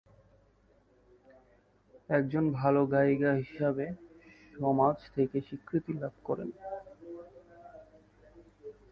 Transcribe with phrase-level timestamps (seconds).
[2.09, 3.85] একজন ভাল গায়িকা হিসাবে
[4.53, 6.49] সমাজ থেকে স্বীকৃতি লাভ করেন।